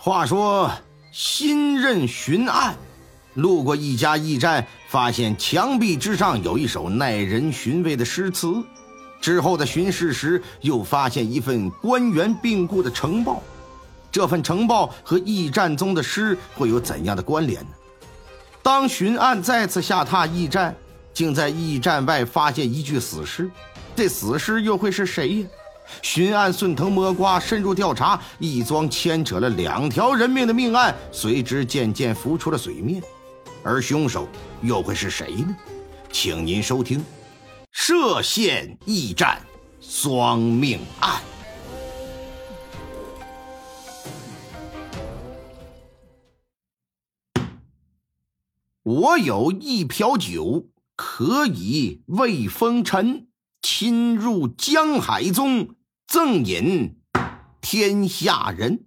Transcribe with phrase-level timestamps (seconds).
[0.00, 0.70] 话说，
[1.10, 2.76] 新任巡案
[3.34, 8.62] 路过一家驿站，发现墙壁之上有一首耐人寻味的诗词。
[9.20, 13.42] 之后的巡视时，又发现一份官员病故的呈报。
[14.12, 17.70] 这份呈报和驿站中的诗会有怎样的关联呢？
[18.62, 20.72] 当巡案再次下榻驿站，
[21.12, 23.50] 竟在驿站外发现一具死尸。
[23.96, 25.46] 这死尸又会是谁呀？
[26.02, 33.02] 巡案顺藤摸瓜，深入调查，一桩牵扯了两条人命的命案，随之渐渐浮出了水面。
[33.62, 34.28] 而凶手
[34.62, 35.56] 又会是谁呢？
[36.10, 37.00] 请您收听
[37.70, 39.40] 《涉县驿站
[39.80, 41.16] 双命案》。
[48.84, 53.26] 我有一瓢酒，可以慰风尘。
[53.60, 55.74] 侵入江海中。
[56.08, 56.96] 赠饮
[57.60, 58.86] 天下人，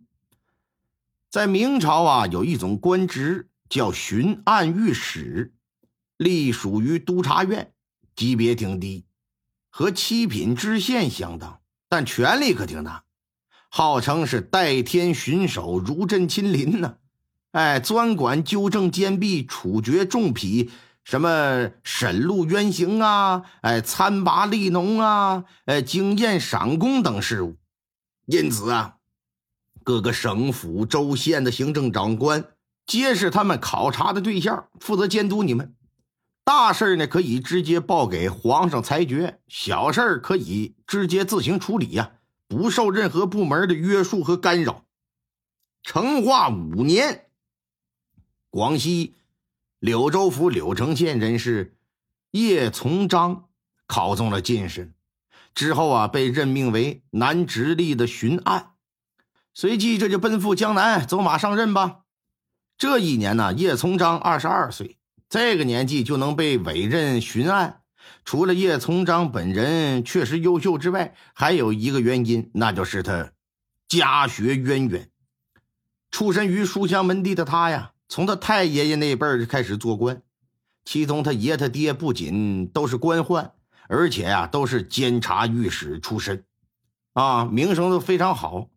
[1.29, 5.53] 在明朝啊，有一种官职叫巡按御史，
[6.17, 7.73] 隶属于督察院，
[8.15, 9.05] 级别挺低，
[9.69, 13.03] 和七品知县相当，但权力可挺大，
[13.69, 16.97] 号称是代天巡守，如朕亲临呢。
[17.51, 20.71] 哎，专管纠正奸弊，处决重痞。
[21.03, 27.57] 什么审录冤刑啊，哎，参拔吏农啊，哎，经验赏功等事务。
[28.27, 28.97] 因此啊，
[29.83, 32.45] 各个省府州县的行政长官
[32.85, 35.75] 皆是他们考察的对象，负责监督你们。
[36.43, 42.11] 大事呢，可以直接报给皇上裁决；小事可以直接自行处理呀，
[42.47, 44.85] 不受任何部门的约束和干扰。
[45.83, 47.25] 成化五年，
[48.51, 49.15] 广西。
[49.81, 51.75] 柳州府柳城县人士
[52.29, 53.45] 叶从章
[53.87, 54.93] 考中了进士，
[55.55, 58.73] 之后啊被任命为南直隶的巡按，
[59.55, 62.01] 随即这就奔赴江南，走马上任吧。
[62.77, 67.81] 这一年呢，叶从章二十二岁，这个年纪就能被委任巡按，
[68.23, 73.31] 除了叶从章本人确实优秀之外，还有一个原因，那就是他
[73.87, 75.09] 家学渊源，
[76.11, 77.93] 出身于书香门第的他呀。
[78.11, 80.21] 从他太爷爷那辈儿就开始做官，
[80.83, 83.51] 其中他爷他爹不仅都是官宦，
[83.87, 86.43] 而且呀都是监察御史出身，
[87.13, 88.67] 啊，名声都非常好。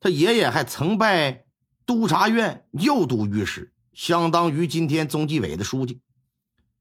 [0.00, 1.44] 他爷爷还曾拜
[1.84, 6.00] 督察院右都御史，相当于今天中纪委的书记。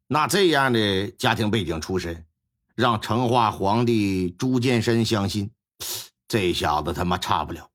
[0.07, 2.25] 那这样的家庭背景出身，
[2.73, 5.51] 让成化皇帝朱见深相信
[6.29, 7.69] 这小子他妈差不了。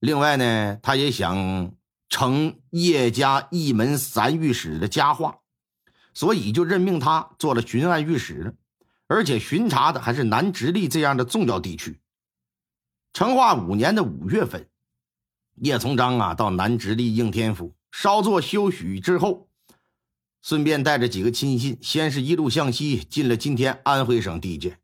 [0.00, 1.75] 另外呢，他也想。
[2.08, 5.40] 成叶家一门三御史的佳话，
[6.14, 8.56] 所以就任命他做了巡按御史，
[9.08, 12.00] 而且巡查的还是南直隶这样的重要地区。
[13.12, 14.68] 成化五年的五月份，
[15.56, 19.48] 叶从章啊到南直隶应天府稍作休息之后，
[20.42, 24.78] 顺便带着几个亲信，先是一路向西进了今天安徽省地界，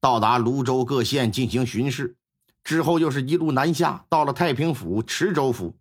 [0.00, 2.16] 到达泸州各县进行巡视，
[2.62, 5.78] 之后又是一路南下，到了太平府、池州府。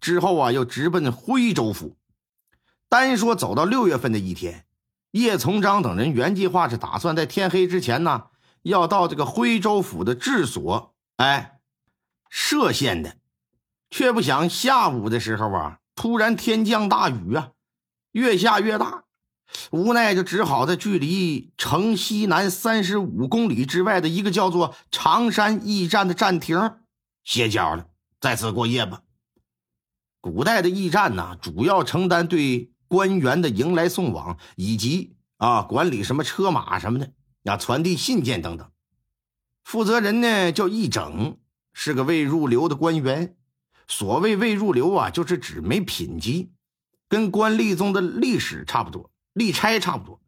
[0.00, 1.96] 之后啊，又直奔徽州府。
[2.88, 4.66] 单说走到六月份的一天，
[5.12, 8.24] 叶从章等人原计划是打算在天黑之前呢，
[8.62, 11.60] 要到这个徽州府的治所，哎，
[12.30, 13.16] 歙县的。
[13.90, 17.50] 却不想下午的时候啊，突然天降大雨啊，
[18.12, 19.02] 越下越大，
[19.72, 26.76] 无奈就只好在距离城西南三十五公里之外的一个叫做常山驿站的站亭
[27.24, 27.86] 歇脚了，
[28.20, 29.02] 在此过夜吧。
[30.20, 37.12] 古代的驿站呢，主要承担对官员的迎来送往，以及啊管理什么车马什么的，
[37.44, 38.70] 啊传递信件等等。
[39.64, 41.38] 负责人呢叫驿整，
[41.72, 43.36] 是个未入流的官员。
[43.86, 46.52] 所谓未入流啊，就是指没品级，
[47.08, 50.20] 跟官吏中的吏史差不多，吏差差不多。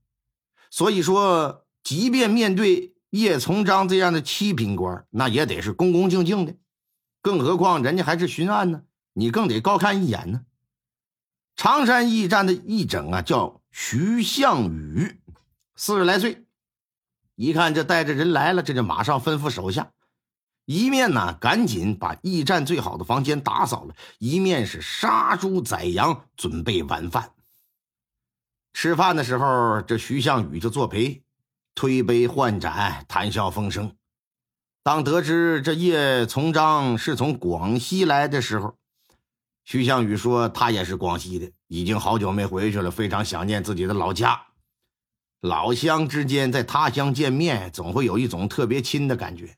[0.68, 6.56] 所以说，即便面对叶从章这样的七品官，那也得是恭恭敬敬的。
[7.20, 8.82] 更何况人家还是巡按呢。
[9.12, 10.42] 你更得高看一眼呢。
[11.56, 15.20] 常山驿站的驿整啊，叫徐向宇，
[15.76, 16.44] 四十来岁。
[17.34, 19.90] 一看这带着人来了，这就马上吩咐手下，
[20.64, 27.32] 一面呢赶紧把驿站最好的房间打扫了，一面是杀猪宰羊，准备晚饭。
[28.72, 31.22] 吃饭的时候，这徐向宇就作陪，
[31.74, 33.94] 推杯换盏，谈笑风生。
[34.82, 38.76] 当得知这叶从章是从广西来的时候，
[39.64, 44.40] 徐向宇说：“他也是广西的，已经好久没回去了，非常想念自己的老家。
[45.40, 49.56] 老乡之间在他乡见面，总会有一种特别亲的感觉。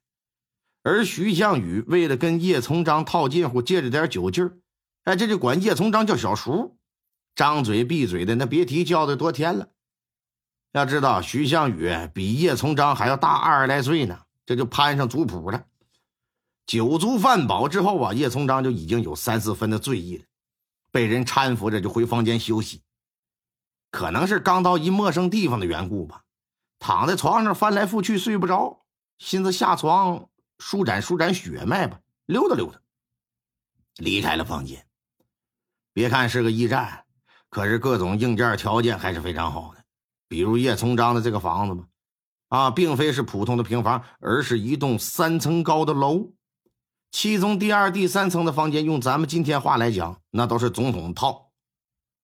[0.83, 4.59] 而徐向宇为了跟叶从章套近乎，借着点酒劲儿，
[5.05, 6.77] 哎，这就管叶从章叫小叔，
[7.35, 9.69] 张嘴闭嘴的那别提叫的多甜了。
[10.73, 15.65] 要知道，徐向宇比叶从章还要大二十来岁呢，这就攀上族谱了。
[16.67, 20.25] 酒足饭饱之后啊，叶从章就已经有三四分的醉意了，
[20.91, 22.83] 被人搀扶着就回房间休息。
[23.91, 26.23] 可能是刚到一陌生地方的缘故吧，
[26.79, 28.85] 躺在床上翻来覆去睡不着，
[29.19, 30.29] 寻思下床
[30.59, 32.81] 舒展舒展血脉吧，溜达溜达。
[33.99, 34.85] 离开了房间。
[35.93, 37.05] 别看是个驿站，
[37.49, 39.85] 可是各种硬件条件还是非常好的。
[40.27, 41.87] 比如叶从章的这个房子嘛，
[42.49, 46.33] 啊，并非是普通的平房，而是一栋三层高的楼。
[47.15, 51.53] 其中第二、第三层的房间，用咱们今天话来讲，那都是总统套，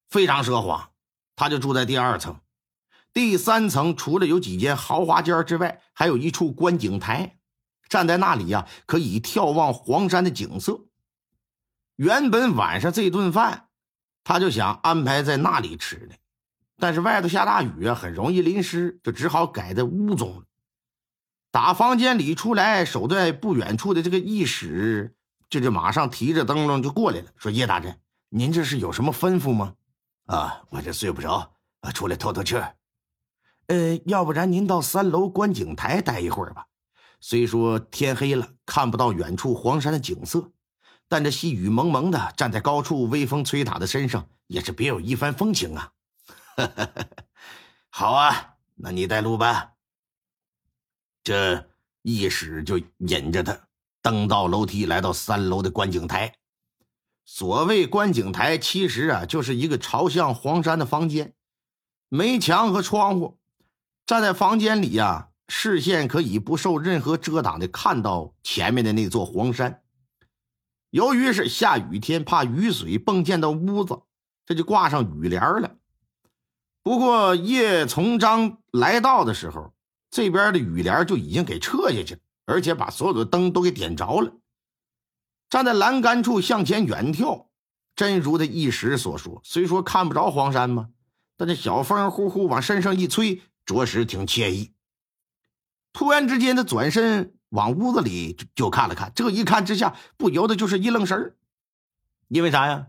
[0.08, 0.90] 非常奢华。
[1.36, 2.40] 他就住在第二层，
[3.12, 7.38] 第三层除了有几间豪华间之外，还有一处观景台，
[7.88, 10.80] 站在那里呀，可以眺望黄山的景色。
[11.94, 13.68] 原本晚上这顿饭，
[14.24, 16.16] 他就想安排在那里吃的，
[16.78, 20.42] 但是外头下大雨啊，很容易淋湿，就只好改在屋中了。
[21.52, 25.16] 打房间里出来，守在不远处的这个义使，
[25.48, 27.98] 这就马上提着灯笼就过来了，说：“叶大人，
[28.28, 29.74] 您这是有什么吩咐吗
[30.26, 32.76] ？”“啊，我这睡不着，啊，出来透透气儿。
[33.66, 36.66] ”“呃，要不然您到三楼观景台待一会儿吧。
[37.20, 40.52] 虽说天黑了，看不到远处黄山的景色，
[41.08, 45.90] 但这细雨蒙蒙的，站在高处，微风吹打的身上，也是别有一番风情啊。
[47.90, 49.72] ”“好啊，那你带路吧。”
[51.22, 51.68] 这
[52.02, 53.60] 一使就引着他
[54.00, 56.34] 登到楼梯，来到三楼的观景台。
[57.26, 61.34] 所谓观景台，其实啊就是一个朝向黄山的房间，
[62.08, 63.38] 没墙和窗户。
[64.06, 69.82] 站在房间里呀，视线可以不受任何遮挡的看到前面的那座黄山。
[70.88, 74.00] 由于是下雨天，怕雨水迸溅到屋子，
[74.46, 75.76] 这就挂上雨帘了。
[76.82, 79.74] 不过叶从章来到的时候。
[80.10, 84.32] 这边的雨帘就已经给撤下去了，而且把所有的灯都给点着了。
[85.48, 87.46] 站在栏杆处向前远眺，
[87.94, 90.90] 真如他一时所说，虽说看不着黄山嘛，
[91.36, 94.72] 但这小风呼呼往身上一吹，着实挺惬意。
[95.92, 101.36] 突然之间，他转身往屋子里就就看了看，这一看之下，不由得就是一愣神。
[102.28, 102.88] 因为啥呀？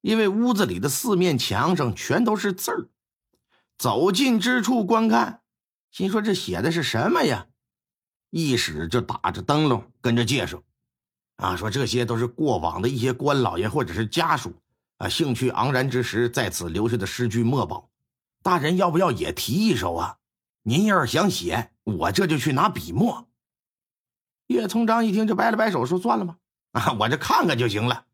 [0.00, 2.88] 因为屋子里的四面墙上全都是字儿，
[3.78, 5.41] 走近之处观看。
[5.92, 7.46] 心说这写的是什么呀？
[8.30, 10.62] 一使就打着灯笼跟着介绍，
[11.36, 14.54] 啊，说这些都是过往的一些官老爷或者是家属
[14.96, 17.90] 啊，兴趣盎然之时在此留下的诗句墨宝。
[18.42, 20.16] 大人要不要也提一首啊？
[20.62, 23.28] 您要是想写，我这就去拿笔墨。
[24.46, 26.38] 叶从章一听就摆了摆手，说：“算了吧，
[26.72, 28.06] 啊，我这看看就行了。”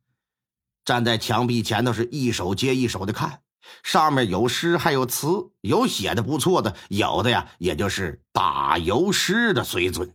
[0.84, 3.40] 站在墙壁前头是一首接一首的看。
[3.82, 5.28] 上面有诗，还有词，
[5.60, 10.14] 有写的不错的，有的呀，也就是打油诗的水准。